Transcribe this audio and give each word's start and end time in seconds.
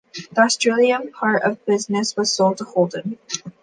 The 0.31 0.41
Australian 0.41 1.11
part 1.11 1.43
of 1.43 1.59
the 1.59 1.65
business 1.73 2.17
was 2.17 2.31
sold 2.31 2.57
to 2.57 2.63
Holden. 2.63 3.19